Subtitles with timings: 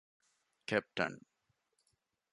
[0.69, 1.15] ކެޕްޓަން